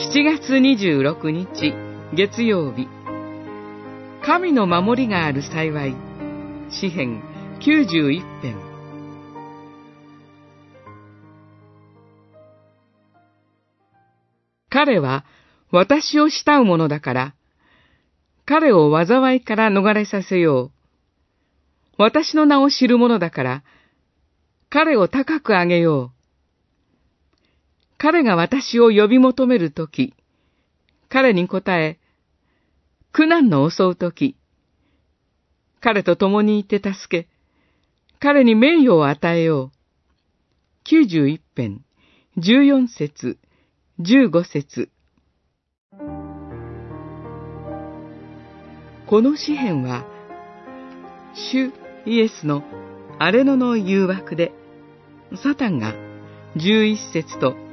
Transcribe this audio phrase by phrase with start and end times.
[0.00, 1.74] 7月26日
[2.14, 2.88] 月曜日
[4.24, 5.94] 神の守りがある幸い
[6.70, 7.22] 詩編
[7.60, 8.56] 91編
[14.70, 15.26] 彼は
[15.70, 17.34] 私を慕うものだから、
[18.46, 20.70] 彼を災いから逃れさせよ
[21.98, 22.02] う。
[22.02, 23.64] 私の名を知る者だから、
[24.70, 26.19] 彼を高く上げよう。
[28.02, 30.14] 彼が私を呼び求めるとき、
[31.10, 31.98] 彼に答え、
[33.12, 34.38] 苦難の襲うとき、
[35.80, 37.28] 彼と共にいて助け、
[38.18, 39.70] 彼に名誉を与えよう。
[40.88, 41.84] 91編、
[42.38, 43.38] 14節、
[44.00, 44.88] 15節。
[49.06, 50.06] この詩篇は、
[51.34, 51.70] 主
[52.06, 52.64] イエスの
[53.18, 54.52] アレノの誘惑で、
[55.42, 55.92] サタンが
[56.56, 57.68] 11節と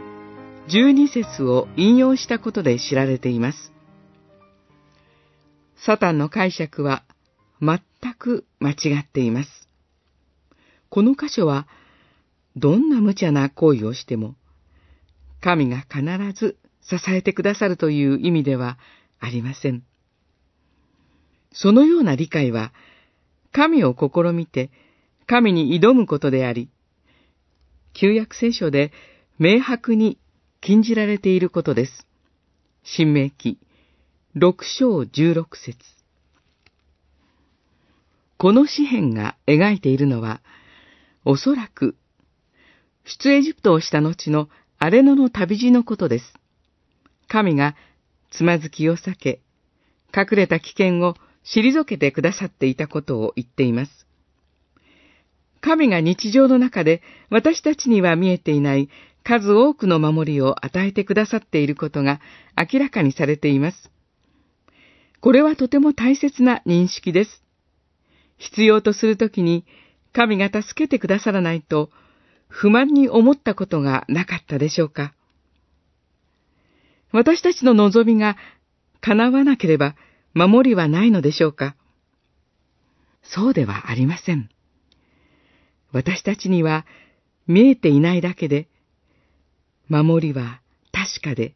[0.70, 3.72] 12節を引用したことで知られています。
[5.86, 7.06] サタンの解釈は
[7.62, 7.80] 全
[8.20, 9.50] く間違っています。
[10.90, 11.68] この箇所は、
[12.58, 14.36] どんな無茶な行為をしても、
[15.40, 16.02] 神が必
[16.34, 18.78] ず支えてくださるという意味では
[19.20, 19.84] ありません。
[21.54, 22.74] そのような理解は、
[23.54, 24.70] 神を試みて、
[25.28, 26.70] 神に挑むことであり、
[27.94, 28.92] 旧約聖書で
[29.40, 30.18] 明白に
[30.60, 32.08] 禁じられていることです。
[32.84, 33.60] 新明記
[34.34, 35.78] 六章十六節
[38.38, 40.42] この詩篇が描いているのは、
[41.26, 41.96] おそらく、
[43.06, 46.34] 出エジプトをした後のアレノの旅路のことです。
[47.28, 47.76] 神が
[48.32, 49.42] つまずきを避け、
[50.16, 54.08] 隠れた危険を退けてくださっていたことを言っています。
[55.62, 58.90] 神が日常の中で私たちには見えていない
[59.28, 62.22] 数多くの守りを与えてくださっていることが
[62.56, 63.92] 明らかにされています。
[65.20, 67.44] これはとても大切な認識です。
[68.38, 69.66] 必要とするときに
[70.14, 71.90] 神が助けてくださらないと
[72.48, 75.14] 不満に思ったことがなかったでしょうか
[77.12, 78.38] 私たちの望みが
[79.02, 79.98] 叶わなければ
[80.34, 81.76] 守りはないのでしょうか
[83.24, 84.50] そうではありません。
[85.92, 86.86] 私たちには
[87.46, 88.70] 見えていないだけで、
[89.90, 90.62] 守りは
[90.92, 91.56] 確かで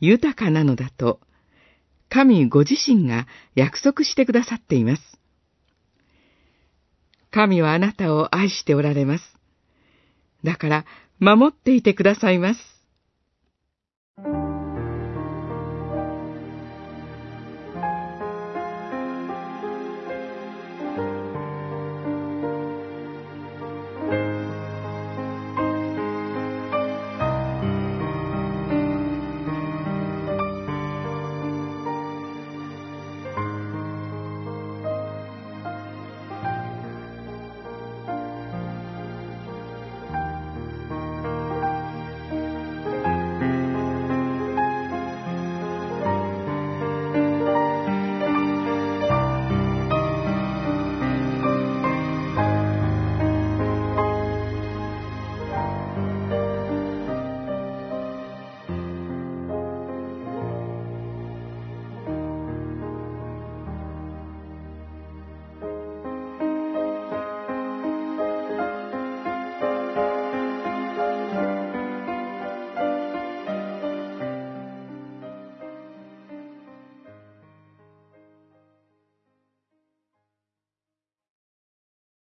[0.00, 1.20] 豊かなのだと、
[2.08, 5.02] 神ご自身が約束してくださっています。
[7.30, 9.24] 神はあなたを愛しておられます。
[10.44, 10.84] だから、
[11.18, 12.60] 守っていてくださいます。